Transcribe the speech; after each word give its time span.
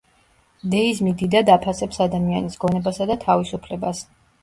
დეიზმი 0.75 1.13
დიდად 1.19 1.53
აფასებს 1.57 2.03
ადამიანის 2.09 2.59
გონებასა 2.67 3.11
და 3.15 3.23
თავისუფლებას. 3.29 4.07